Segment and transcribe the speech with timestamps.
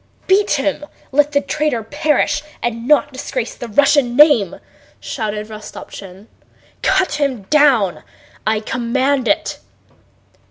[0.25, 0.87] "Beat him!...
[1.11, 4.55] Let the traitor perish and not disgrace the Russian name!"
[4.99, 6.25] shouted Rostopchín.
[6.81, 8.01] "Cut him down.
[8.47, 9.59] I command it."